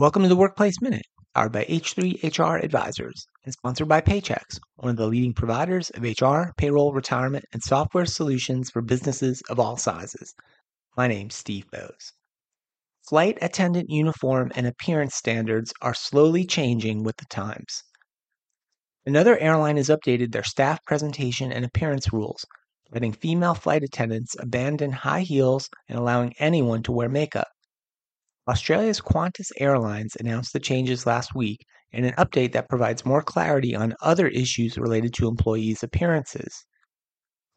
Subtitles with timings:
[0.00, 4.90] Welcome to the Workplace Minute, powered by H3 HR Advisors and sponsored by Paychex, one
[4.90, 9.76] of the leading providers of HR, payroll, retirement, and software solutions for businesses of all
[9.76, 10.36] sizes.
[10.96, 12.12] My name's Steve Boese.
[13.08, 17.82] Flight attendant uniform and appearance standards are slowly changing with the times.
[19.04, 22.44] Another airline has updated their staff presentation and appearance rules,
[22.92, 27.48] letting female flight attendants abandon high heels and allowing anyone to wear makeup.
[28.48, 33.76] Australia's Qantas Airlines announced the changes last week in an update that provides more clarity
[33.76, 36.64] on other issues related to employees' appearances.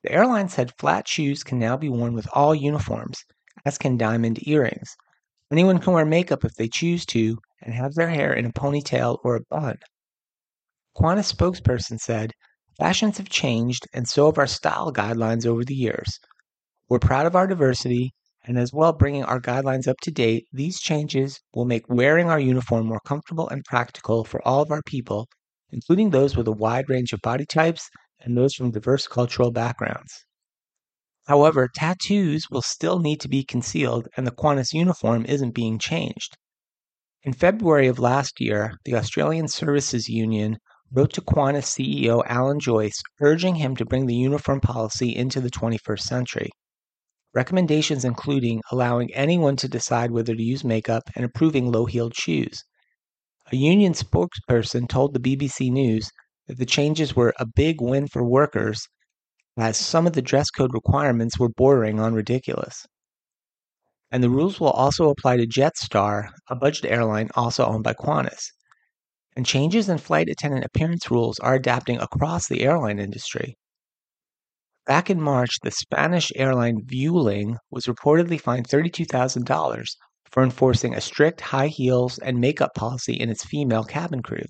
[0.03, 3.23] The airline said flat shoes can now be worn with all uniforms,
[3.63, 4.97] as can diamond earrings.
[5.49, 9.19] Anyone can wear makeup if they choose to and have their hair in a ponytail
[9.23, 9.77] or a bun.
[10.97, 12.33] Qantas spokesperson said,
[12.77, 16.19] Fashions have changed and so have our style guidelines over the years.
[16.89, 18.13] We're proud of our diversity
[18.43, 22.39] and as well bringing our guidelines up to date, these changes will make wearing our
[22.39, 25.27] uniform more comfortable and practical for all of our people,
[25.69, 30.25] including those with a wide range of body types and those from diverse cultural backgrounds.
[31.27, 36.35] However, tattoos will still need to be concealed, and the Qantas uniform isn't being changed.
[37.23, 40.57] In February of last year, the Australian Services Union
[40.91, 45.51] wrote to Qantas CEO Alan Joyce urging him to bring the uniform policy into the
[45.51, 46.49] 21st century.
[47.33, 52.63] Recommendations including allowing anyone to decide whether to use makeup and approving low heeled shoes.
[53.51, 56.09] A union spokesperson told the BBC News
[56.47, 58.87] that the changes were a big win for workers,
[59.57, 62.85] as some of the dress code requirements were bordering on ridiculous.
[64.11, 68.51] And the rules will also apply to Jetstar, a budget airline also owned by Qantas.
[69.37, 73.55] And changes in flight attendant appearance rules are adapting across the airline industry.
[74.87, 79.85] Back in March, the Spanish airline Vueling was reportedly fined $32,000
[80.25, 84.45] for enforcing a strict high heels and makeup policy in its female cabin crew.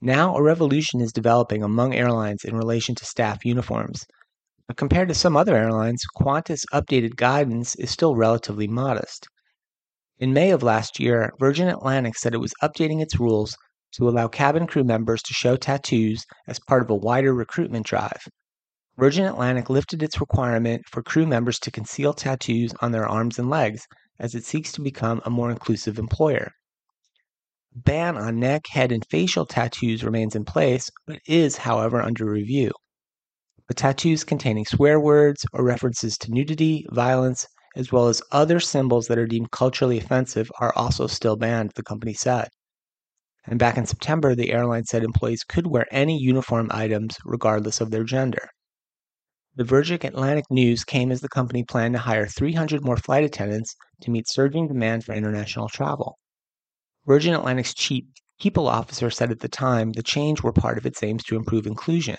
[0.00, 4.06] Now, a revolution is developing among airlines in relation to staff uniforms.
[4.66, 9.26] But compared to some other airlines, Qantas' updated guidance is still relatively modest.
[10.18, 13.54] In May of last year, Virgin Atlantic said it was updating its rules
[13.92, 18.26] to allow cabin crew members to show tattoos as part of a wider recruitment drive.
[18.98, 23.50] Virgin Atlantic lifted its requirement for crew members to conceal tattoos on their arms and
[23.50, 23.86] legs
[24.18, 26.50] as it seeks to become a more inclusive employer.
[27.74, 32.70] Ban on neck, head, and facial tattoos remains in place, but is, however, under review.
[33.68, 37.46] But tattoos containing swear words or references to nudity, violence,
[37.76, 41.82] as well as other symbols that are deemed culturally offensive are also still banned, the
[41.82, 42.48] company said.
[43.44, 47.90] And back in September, the airline said employees could wear any uniform items regardless of
[47.90, 48.48] their gender.
[49.58, 53.74] The Virgin Atlantic news came as the company planned to hire 300 more flight attendants
[54.02, 56.18] to meet surging demand for international travel.
[57.06, 58.04] Virgin Atlantic's chief
[58.38, 61.66] people officer said at the time the change were part of its aims to improve
[61.66, 62.18] inclusion.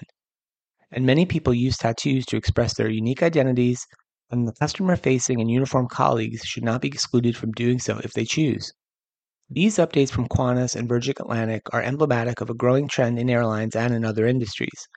[0.89, 3.85] And many people use tattoos to express their unique identities,
[4.31, 8.13] and the customer facing and uniformed colleagues should not be excluded from doing so if
[8.13, 8.73] they choose.
[9.47, 13.75] These updates from Qantas and Virgin Atlantic are emblematic of a growing trend in airlines
[13.75, 14.87] and in other industries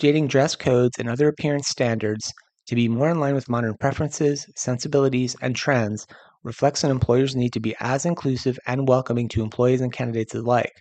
[0.00, 2.32] updating dress codes and other appearance standards
[2.66, 6.06] to be more in line with modern preferences, sensibilities, and trends
[6.42, 10.72] reflects an employer's need to be as inclusive and welcoming to employees and candidates alike,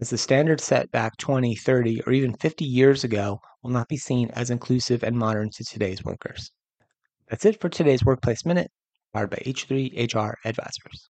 [0.00, 3.98] as the standards set back 20, 30, or even 50 years ago will not be
[3.98, 6.50] seen as inclusive and modern to today's workers.
[7.28, 8.70] That's it for today's Workplace Minute,
[9.12, 11.04] powered by H3 HR Advisors.